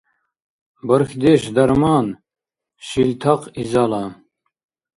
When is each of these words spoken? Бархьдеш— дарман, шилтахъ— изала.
Бархьдеш— 0.87 1.41
дарман, 1.55 2.07
шилтахъ— 2.87 3.47
изала. 3.61 4.05